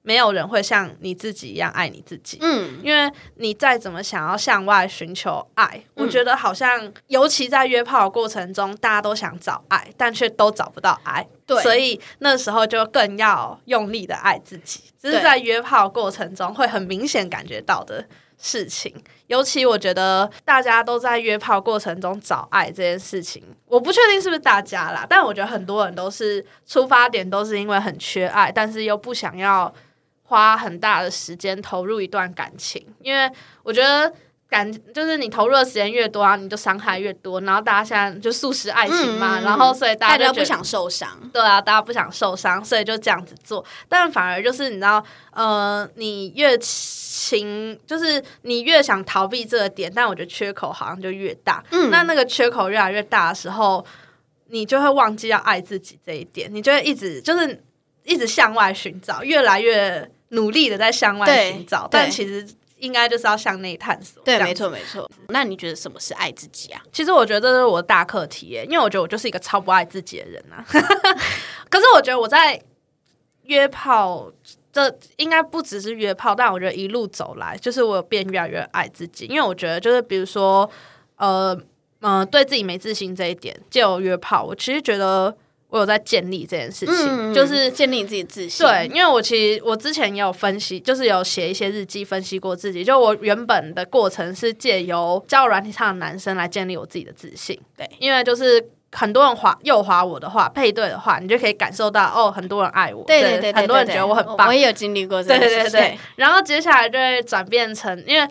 [0.02, 2.38] 没有人会像你自己一样爱你自己。
[2.40, 11.26] 嗯，因为你再怎么想要向外寻求爱，我嗯觉得好像，尤其在约炮的过程中，大家都想找爱，但却都找不到爱。
[11.46, 18.06] 对所以那时候就更要用力的爱自己，这是在约炮过程中会很明显感觉到的
[18.38, 18.94] 事情。
[19.26, 29.72] 尤其我觉得大家都在约炮过程中找爱这件事情，我不确定是不是大家啦，但我觉得很多人都是出发点都是因为很缺爱，但是又不想要
[30.30, 33.30] 花很大的时间投入一段感情，因为
[33.62, 34.10] 我觉得。
[34.50, 41.08] 感就是你投入的时间越多，啊你就伤害越多，然后大家现在就素食爱情嘛，嗯嗯嗯然后所以大大家不想受伤。
[41.32, 43.64] 对啊，大家不想受伤，所以就这样子做。
[43.88, 51.62] 但反而就是你知道，呃，你越情，就是你越想逃避这个点，但我觉得缺口好像就越大。
[51.70, 53.86] 嗯那那个缺口越来越大的时候，
[54.48, 57.62] 你就会忘记要爱自己这一点，你就会一直就是
[58.02, 62.46] 一直向外寻找，越来越努力的在向外寻找，但其实
[62.78, 64.22] 应该就是要向内探索。
[64.24, 65.08] 对，没错没错。
[65.28, 66.82] 那你觉得什么是爱自己啊？
[66.92, 70.64] 其实我觉得这是我的大课题耶，因为我觉得我就是一个超不爱自己的人啊。
[71.68, 72.60] 可是我觉得我在
[73.44, 74.30] 约炮，
[74.72, 79.26] 这应该不只是约炮，但我觉得一路走来，就是我有变越来越爱自己。
[79.26, 80.68] 因为我觉得就是比如说，
[81.16, 81.56] 呃
[82.00, 85.36] 呃，对自己没自信这一点，借由约炮，我其实觉得
[85.70, 88.66] 我有在建立这件事情，就是建立自己自信。
[88.66, 92.84] 对，因为我其实我之前也有分析，就是有写一些日记分析过自己。
[92.84, 97.58] 就我原本的过程是借由交友软体上的男生来建立我自己的自信。
[97.76, 104.52] 对，因为就是很多人划右划我的话，配对的话，你就可以感受到哦，很多人爱我，对对对，很多人觉得我很棒我。
[104.52, 105.38] 也有经历过这对。
[105.38, 108.28] 对对对，然后接下来就会转变成，因为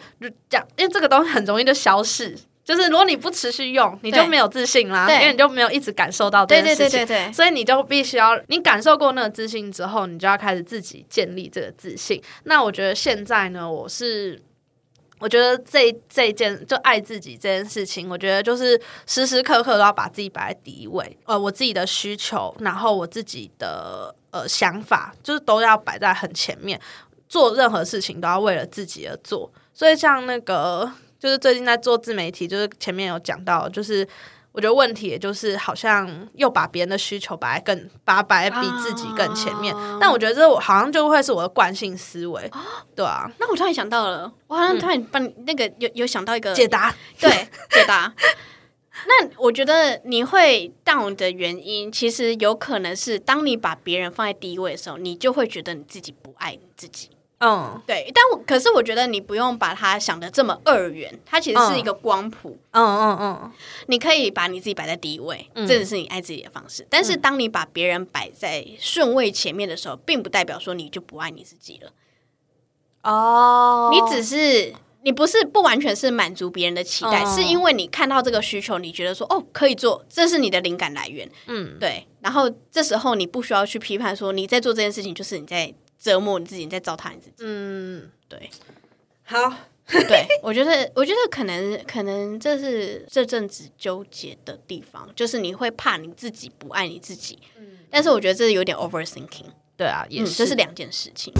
[0.49, 2.35] 讲，因为这个东西很容易就消逝，
[2.69, 6.99] 就是如果你不持续用，你就没有自信啦，因为你就没有一直感受到这对件事情。
[6.99, 12.21] 对对对对，所以你就必须要，你感受过那个自信之后，你就要开始自己建立这个自信。
[12.43, 14.39] 那我觉得现在呢，我是。
[15.21, 21.17] 我觉得这这一件就爱自己这件事情，我觉得就是时时刻刻都要把自己摆在第一位。
[21.25, 26.79] 呃，我自己的需求，然后我自己的呃想法，就是都要摆在很前面。
[27.27, 29.51] 做任何事情都要为了自己而做。
[29.73, 34.07] 所以像那个，就是最近在做自媒体，就是前面有讲到，就是
[34.53, 39.75] 我觉得问题也就是好像又把别人的需求摆在更把摆在比自己更前面。
[39.99, 42.49] 但我觉得这我好像就会是我的惯性思维，
[42.95, 47.29] 对啊，那我突然想到了，我好像突然把你那个有有想到一个解答对
[47.69, 48.13] 解答。
[49.07, 57.09] 那我觉得你会 down 的原因，其实有可能是当你把别人放在第一位的时候，你就会觉得你自己不爱你自己。
[57.39, 62.57] 嗯对，但我可是我觉得你不用把它想的这么二元，它其实是一个光谱。
[62.71, 63.51] 嗯嗯嗯，
[63.87, 66.85] 你可以把你自己摆在第一位，嗯这只是你爱自己的方式。
[66.89, 71.91] 但是当你把别人摆在顺位前面的时候，并不代表说你就不爱你自己了。
[73.03, 74.73] 哦，你只是
[75.03, 82.05] 你不是不完全是满足别人的期待，哦是因为你看到这个需求，你觉得说哦可以做，这是你的灵感来源，嗯，对。
[82.19, 87.35] 然后这时候你不需要去批判说你在做这件事情，就是你在折磨你自己，你在糟蹋你自己。
[87.39, 88.49] 嗯，对，
[89.23, 89.37] 好，
[89.85, 97.37] 对我觉得，我觉得可能可能这是这阵子纠结的地方，就是你会怕你自己不爱你自己，
[97.89, 101.33] 但是我觉得这有点 overthinking，对啊，也嗯，是，这是两件事情。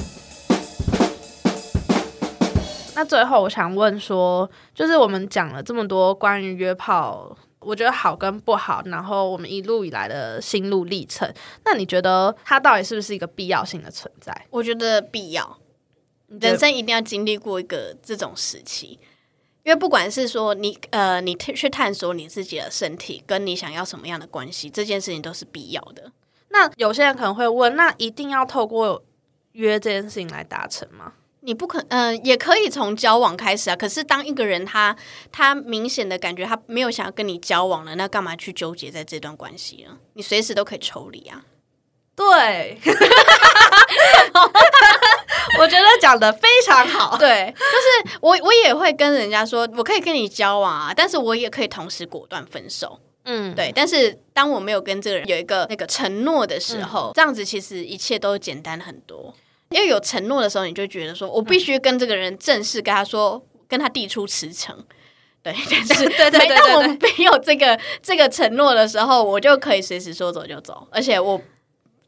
[2.95, 11.29] 那最后我想问说，就是我们讲了这么多关于约炮，我觉得好跟不好，然后我们一路以来的心路历程，
[11.65, 14.45] 那你觉得它到底是不是一个必要性的存在？
[14.49, 15.59] 我觉得必要，
[16.27, 18.99] 人生一定要经历过一个这种时期，
[19.63, 26.11] 因为不管是说你呃，你去探索你自己的身体，跟你想要什么样的关系，这件事情都是必要的。
[26.49, 29.03] 那有些人可能会问，那一定要透过
[29.51, 31.13] 约这件事情来达成吗？
[31.49, 33.75] 你不可，嗯、也可以从交往开始啊。
[33.75, 34.95] 可是当一个人他
[35.31, 39.97] 他明显的感觉他没有想要跟你交往了，那干嘛去纠结在这段关系呢？
[40.13, 41.41] 你随时都可以抽离啊。
[42.15, 42.77] 对，
[45.57, 47.17] 我觉得讲的非常好。
[47.19, 52.99] 对，就是我我也会跟人家说，我可以跟你交往啊，但是我也可以同时果断分手。
[53.25, 59.33] 嗯，对，但是当我没有跟这个人有一个那个承诺的时候，这样子其实一切都简单很多。
[59.69, 64.75] 因为有承诺的时候，你就觉得说我必须跟这个人正式跟他说，跟他递出辞呈。
[65.41, 71.41] 对， 但是对对对每当我们没有这个这个承诺的时候，我就可以随时说走就走，而且我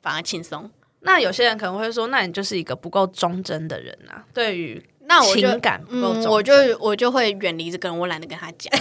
[0.02, 0.70] 反而轻松。
[1.02, 8.72] 那有些人可能会说，那你就是一个不够忠贞的人啊，对于那我就情感不够嗯，我就我就会远离这个人，我懒得跟他讲。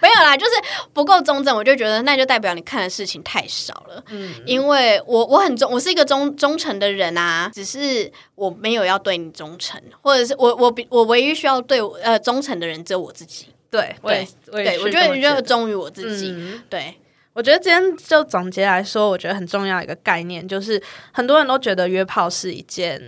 [0.00, 0.52] 没有啦，就是
[0.94, 4.02] 不够忠正，我就觉得那就代表你看的事情太少了。
[4.08, 13.48] 嗯因为我我很忠，我是一个忠忠诚的人啊，只是我没有要对你忠诚，或者是我我比我唯一需要对呃忠诚的人只有我自己。
[13.70, 16.30] 对，我也我也对，我觉得是这么觉就忠于我自己。
[16.30, 16.94] 嗯对，
[17.34, 22.98] 我觉得今天就总结来说，我觉得很重要一个概念，就是很多人都觉得约炮是一件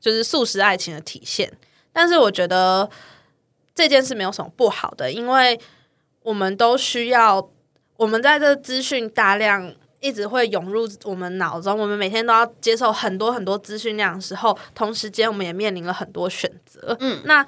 [0.00, 1.52] 就是素食爱情的体现，
[1.92, 2.88] 但是我觉得
[3.74, 5.60] 这件事没有什么不好的，因为
[6.22, 7.50] 我们都需要，
[7.96, 9.74] 我们在这资讯大量。
[10.02, 16.96] 一直会涌入我们脑中，我们每天都要接受很多很多资讯量的时候，同时间我们也面临了很多选择。
[16.98, 17.46] 嗯，那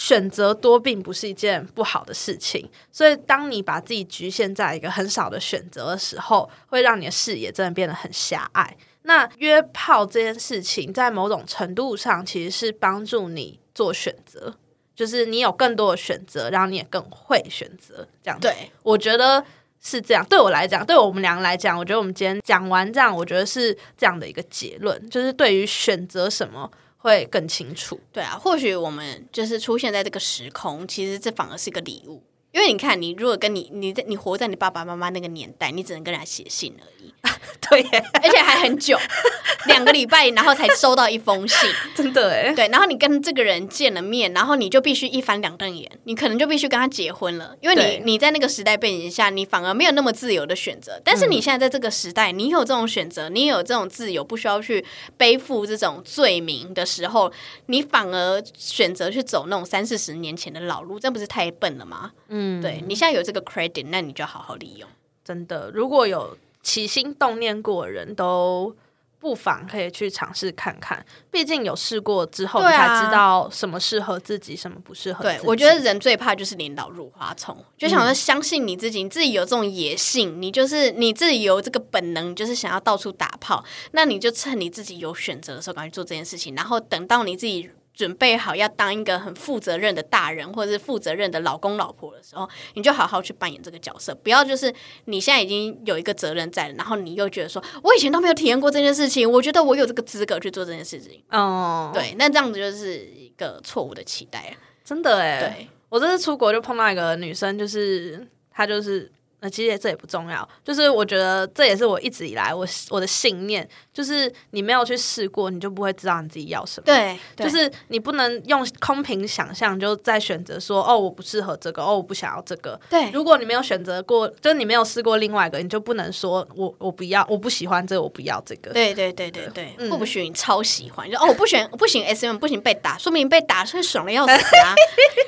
[0.00, 8.74] 选择多并不是一件不好的事情，所以当你把自己局限在一个很少的选择的时候，会让你的视野真的变得很狭隘。
[9.02, 14.54] 那约炮这件事情，在某种程度上其实是帮助你做选择，
[14.96, 18.08] 就是你有更多的选择，然后你也更会选择。
[18.22, 19.44] 这样子，对，我觉得
[19.82, 20.24] 是这样。
[20.24, 27.98] 对我来讲，对我们两个来讲，我觉得我们今天讲完这样，我觉得是这样的一个结论，就是对于选择什么会更清楚。
[28.12, 32.22] 对啊，或许我们就是出现在这个时空，其实这反而是个礼物。
[32.52, 37.14] 因为你看，你如果跟你你在你活在你爸爸妈妈那个年代，你只能跟人家写信而已，
[37.70, 37.80] 对，
[38.14, 38.98] 而且还很久，
[39.66, 41.70] 两个礼拜，然后才收到一封信。
[41.94, 42.52] 真的哎。
[42.52, 51.00] 对，然后你跟这个人见了面，然后你就必须一翻两瞪眼，你可能就必须跟他结婚了，因为你你在那个时代背景下，你反而没有那么自由的选择。
[51.04, 54.84] 但是嗯你现在在这个时代，你有这种选择，你有这种自由，不需要去
[55.16, 57.30] 背负这种罪名的时候，
[57.66, 62.10] 你反而选择去走那种三四十年前的老路，这不是太笨了吗？
[62.32, 64.88] 嗯，对你现在有这个 credit，那你就好好利用。
[65.24, 68.74] 真的，如果有起心动念过的人都
[69.18, 71.04] 不妨可以去尝试看看。
[71.30, 87.70] 毕竟有试过之后，你才知道什么适合自己，什么不适合自己。，对我觉得人最怕就是领导入花丛，就想说相信你自己，你自己有这种野性，你就是你自己有这个本能，就是想要到处打炮，那你就趁你自己有选择的时候，赶快做这件事情，然后等到你自己。
[88.00, 94.72] 准备好要当一个很负责任的大人，或者是负责任的老公老婆的时候，你就好好去扮演这个角色，不要就是
[95.04, 105.38] 你现在已经有一个责任在了，然后你又觉得说，我以前都没有体验过这件事情，我觉得我有这个资格去做这件事情，哦，，对，那这样子就是一个错误的期待，真的哎。
[105.40, 105.68] 对。
[105.90, 109.12] 我这次出国就碰到一个女生，就是她就是。
[109.42, 113.66] 那其实这也不重要，就是我觉得这也是我一直以来我我的信念，
[114.00, 116.86] 就是你没有去试过，你就不会知道你自己要什么。
[116.86, 122.80] 对，对就是你不能用空凭想象就在选择说哦我不适合这个哦我不想要这个。
[122.88, 128.70] 对如果你没有选择过，就是你没有试过另外一个，你就不能说我我不要我不喜欢这个我不要这个。
[128.70, 134.74] 对对对对对，嗯或不许你超喜欢，就哦我不选我不行 S M 不行被打，说明被打是爽的要死啊！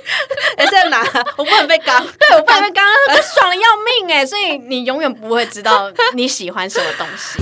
[0.57, 1.03] S M 拿
[1.37, 2.03] 我不能被刚。
[2.17, 3.63] 对我不能被刚刚爽的要
[4.07, 7.39] 命哎，所以你永远不会知道你喜欢什么东西。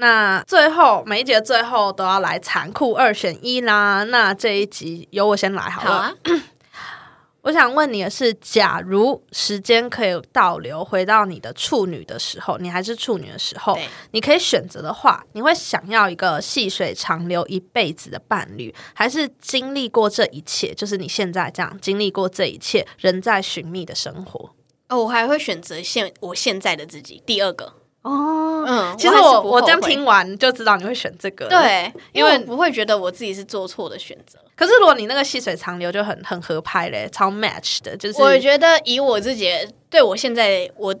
[0.00, 4.02] 那最后每一节最后都要来残酷二选一啦。
[4.04, 5.90] 那这一集由我先来好了。
[5.90, 6.14] 好啊，
[7.42, 13.78] 我想问你的是，假如时间可以倒流，回到你的处女的时候，你还是处女的时候，
[14.12, 24.50] 你可以选择的话，你会想要一个细水长流一辈子的伴侣，还是经历过这一切，就是你现在这样经历过这一切，仍在寻觅的生活？
[24.88, 27.22] 哦，我还会选择现我现在的自己。
[27.24, 31.46] 第二个，哦，嗯，其实我我这样，听完就知道你会选这个，。
[31.48, 34.38] 对，因因为不会觉得我自己是做错的选择。
[34.56, 39.50] 可是如果你那个细水长流就很很合拍嘞，超 match 的，就是我觉得以我自己
[39.90, 40.94] 对我现在我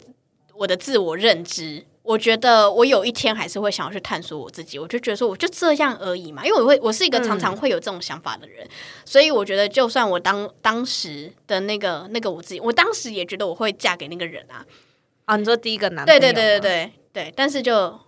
[0.54, 4.78] 我的自我认知，我觉得我有一天还是会想要去探索我自己。
[4.78, 8.66] 我就觉得说，我就这样而已嘛，因为我会我是一个常常会有这种想法的人，
[9.06, 14.64] 所以我觉得就算我当当时的那个那个我自己，我当时也觉得我会嫁给那个人啊，
[15.30, 17.98] 啊，你说第一个男朋友对对对对，对对，但是就。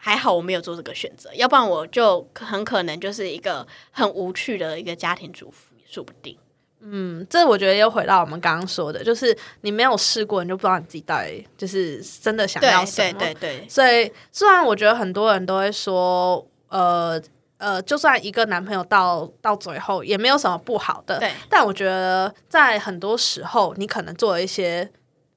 [0.00, 6.38] 还好我没有做这个选择，要不然我就很可能就是一个很无趣的一个家庭主妇，说不定。
[6.78, 13.18] 嗯，这我觉得又回到我们刚刚说的，就是你没有试过，你就不知道你自己到底就是真的想要什么。
[13.18, 17.20] 对对对，所以虽然我觉得很多人都会说，呃
[17.56, 24.88] 呃，就算一个男朋友到到最后也没有什么不好的，对但我觉得在很多时候，你可能做了一些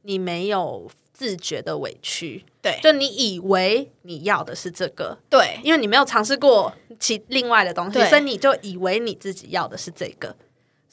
[0.03, 0.88] 你没有
[1.22, 10.36] 自觉的委屈，对就你以为你要的是这个，对因为你没有尝试过其另外的东西，所以你就以为你自己要的是这个。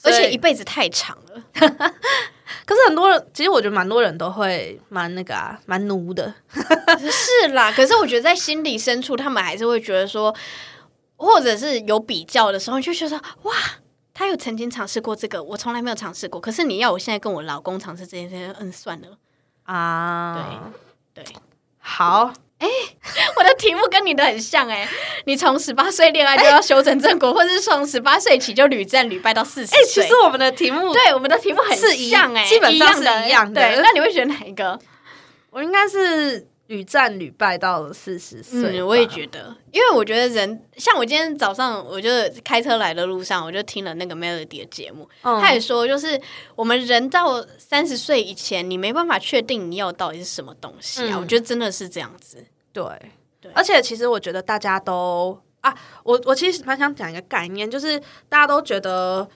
[0.02, 1.42] 而且一辈子太长了。
[1.54, 6.34] 可是很多人，其实我觉得蛮多人都会蛮那个啊，蛮奴的。
[6.98, 10.34] 是啦，可是我觉得在心里深处，他们还是会觉得说，
[11.16, 13.54] 或者是有比较的时候，你就觉得哇，
[14.12, 16.38] 他有曾经尝试过这个，我从来没有尝试过。
[16.40, 19.18] 可是你要我现在跟我老公尝试这件事情，嗯，算了。
[19.68, 20.72] 啊，
[21.14, 21.34] 对对，
[21.78, 22.66] 好，哎
[23.36, 24.88] 我的题目跟你的很像哎、
[25.26, 30.00] 你从十八岁恋爱就要修成正果，或者是从十八岁起就屡战屡败到四十哎、其。
[30.00, 33.26] 实我们的题目，对我们的题目很是一像哎、基本上是一样的。
[33.26, 33.60] 一样的。
[33.60, 34.78] 对，那你会选哪一个？
[35.50, 38.78] 我应该是屡战屡败到了四十岁。
[38.78, 42.08] 嗯，我也觉得，因为我觉得人像我今天早上，我就
[42.44, 46.20] 开车来的路上，我就听了那个 Melody 的节目，嗯他也说，就是
[46.54, 51.16] 我们人到三十岁以前，你没办法确定你要到底是什么东西啊。
[51.16, 52.44] 嗯我觉得真的是这样子。
[52.72, 52.84] 对
[53.40, 57.98] 对而且其实我觉得大家都啊，我我其实蛮想讲一个概念，就是
[58.28, 59.28] 大家都觉得。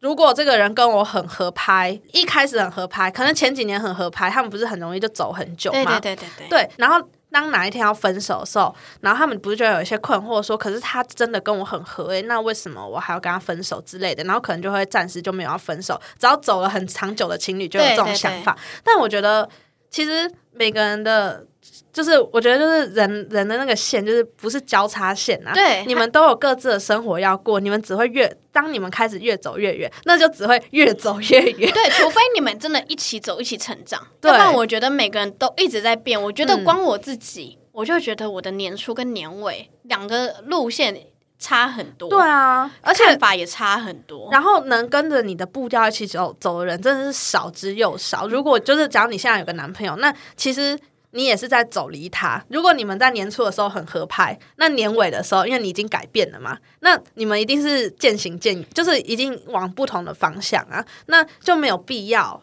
[0.00, 5.98] 如果这个人跟我很合拍，一开始很合拍，可能前几年很合拍，他们不是很容易就走很久对吗？
[6.00, 14.22] 对对对对，对，然后当哪一天要分手的时候，然后他们不是就会有一些困惑说，可是他真的跟我很合诶，那为什么我还要跟他分手之类的？
[14.24, 18.56] 然后可能就会暂时就没有要分手，只要走了很长久的情侣就有这种对对想法。
[18.84, 19.48] 但我觉得
[19.90, 21.44] 其实每个人的。
[21.92, 25.52] 就是我觉得，就是人人的那个线，就是不是交叉线啊。
[25.52, 31.72] 对你们都有各自的生活要过，你们只会越当你们开始越走越远，那就只会越走越远。
[31.72, 36.20] 对，除非你们真的一起走，一起成长， 对要不然我觉得每个人都一直在变。
[36.20, 40.96] 我觉得嗯光我自己，我就觉得我的年初跟年尾两个路线
[41.38, 44.28] 差很多，对，啊，而且看法也差很多。
[44.30, 48.26] 然后能跟着你的步调一起走走的人，真的是少之又少。
[48.26, 50.78] 如果就是假如你现在有个男朋友，那其实
[51.18, 52.40] 你也是在走离他。
[52.48, 62.40] 如果你们在年初的时候很合拍，那年尾的时候，因为你已经改变了嘛，那你们一定是渐行渐，就是已经往不同的方向啊，那就没有必要。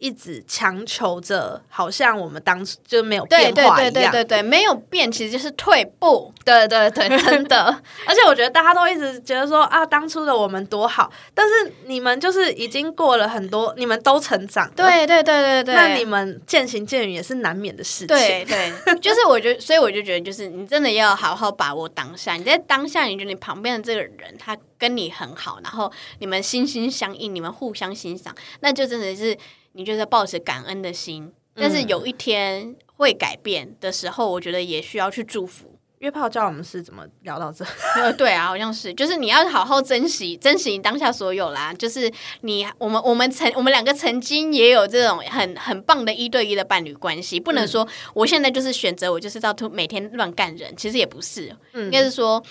[0.00, 3.92] 一直强求着，好像我们当初就没有对对变化一样。
[3.92, 6.32] 对对对对，没有变其实就是退步。
[6.44, 7.66] 对对对，真的。
[8.06, 18.08] 而且我觉得大家都一直觉得说啊，当初的我们多好，但是你们就是已经过了很多，你们都成长了，对对对对对，那你们渐行渐远也是难免的事情。
[18.08, 22.32] 对对， 就是我觉得，所以我就觉得，就是你真的要好好把握当下。
[22.34, 29.36] 你在当下，你觉得你旁边的这个人他跟你很好，然后你们心心相印，你们互相欣赏，那就真的是
[29.72, 31.32] 你就是抱着感恩的心。
[31.54, 35.76] 但是有一天会改变的时候，我觉得也需要去祝福。
[35.98, 37.62] 约炮教我们是怎么聊到这？
[38.00, 41.74] 呃，对啊，好像是，就是你要好好珍惜，珍惜你当下所有啦。
[41.74, 42.10] 就是
[42.40, 52.42] 你，我们，我们曾，我们两个曾经也有这种很很棒的一对一的伴侣关系，不能说我现在就是选择我就是到每天乱干人，其实也不是，应该是说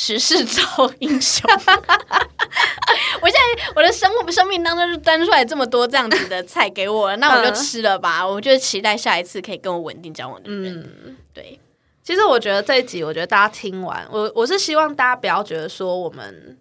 [0.00, 1.46] 时势造英雄。
[3.20, 8.26] 我现在我的生生命当中就端出来这么多这样子的菜给我了，那我就嗯吃了吧。
[8.26, 10.80] 我就期待下一次可以跟我稳定交往的人。
[11.04, 11.60] 嗯，对，
[12.02, 16.56] 其实我觉得这一集，我觉得大家听完，我我是希望大家不要觉得说我们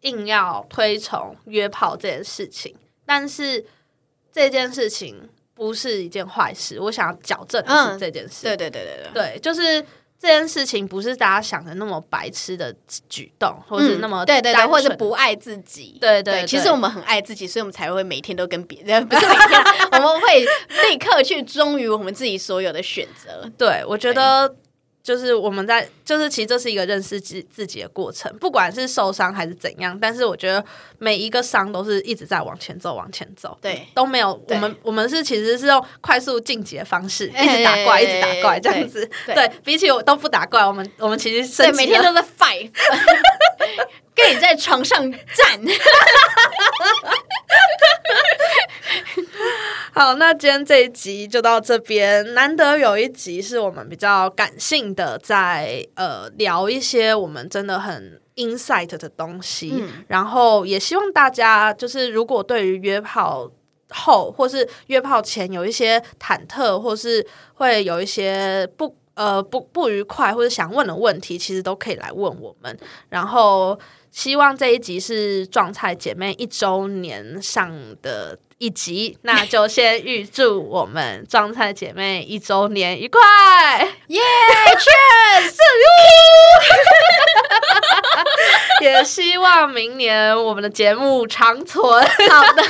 [0.00, 3.66] 硬要推崇约炮这件事情，但是
[4.32, 6.80] 这件事情不是一件坏事。
[6.80, 9.84] 我想要矫正的是嗯这件事，对对对对对，对，就是
[10.24, 12.74] 这件事情不是大家想的那么白痴的
[13.10, 15.98] 举动，或者那么对对对，或者是不爱自己。
[16.00, 20.40] 对对对其实我们很爱自己，所以我们才会每天都跟别人，不是 每天啊，我们会
[20.88, 23.50] 立刻去忠于我们自己所有的选择。
[23.58, 24.54] 对，我觉得
[25.04, 30.64] 就是我们在，就是其实这是一个认识自自己的过程，不管是受伤还是怎样，但是我觉得
[30.98, 34.42] 每一个伤都是一直在往前走，往前走，对都没有。
[34.48, 39.06] 我们我们是其实是用快速晋级的方式，哎一直打怪，哎一直打怪这样子。
[39.26, 42.70] 对对比起我都不打怪，我们我们其实对，每天都在 fight，
[44.16, 45.20] 跟你在床上战。
[49.96, 52.34] 好，那今天这一集就到这边。
[52.34, 63.48] 难得有一集是我们比较感性的，在呃聊一些我们真的很 insight 的东西，嗯然后也希望大家就是如果对于约炮。
[63.90, 72.76] 后或是约炮前有一些忐忑，或是会有一些不呃不不愉快，或者想问的问题，其实都可以来问我们。
[73.10, 73.78] 然后
[74.10, 77.72] 希望这一集是撞菜姐妹一周年上
[78.02, 83.20] 的一集，那就先预祝我们装菜姐妹一周年愉快。
[84.06, 84.22] 耶，
[84.80, 85.54] Cheers！
[88.80, 91.84] 也希望明年我们的节目长存。
[91.84, 92.62] 好的，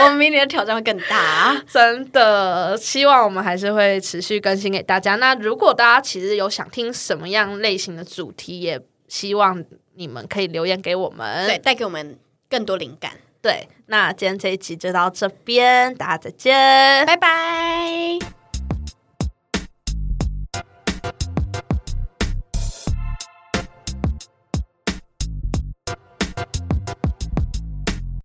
[0.00, 1.62] 我们明年的挑战会更大。
[1.70, 5.14] 真的，希望我们还是会持续更新给大家。
[5.14, 9.62] 那如果大家其实有想听什么样类型的主题，也希望
[9.94, 11.46] 你们可以留言给我们。
[11.46, 12.18] 对，带给我们
[12.50, 13.12] 更多灵感。
[13.44, 17.04] 对，那今天这一集就到这边，大家再见。
[17.04, 18.43] 拜拜。